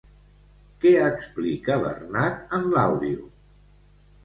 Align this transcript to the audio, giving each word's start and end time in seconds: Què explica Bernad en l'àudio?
Què 0.85 0.93
explica 1.09 1.77
Bernad 1.85 2.57
en 2.61 2.69
l'àudio? 2.75 3.31